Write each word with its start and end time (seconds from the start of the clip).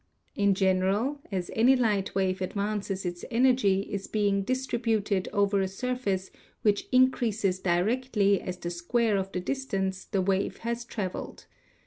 In 0.35 0.55
gen 0.55 0.79
76 0.79 0.89
PHYSICS 0.89 1.29
eral, 1.29 1.37
as 1.37 1.51
any 1.55 1.75
light 1.75 2.15
wave 2.15 2.41
advances 2.41 3.05
its 3.05 3.23
energy 3.29 3.81
is 3.81 4.07
being 4.07 4.41
distributed 4.41 5.29
over 5.31 5.61
a 5.61 5.67
surface 5.67 6.31
which 6.63 6.87
increases 6.91 7.59
directly 7.59 8.41
as 8.41 8.57
the 8.57 8.71
square 8.71 9.15
of 9.15 9.31
the 9.31 9.39
distance 9.41 10.05
the 10.05 10.23
wave 10.23 10.57
has 10.65 10.85
traveled. 10.85 11.45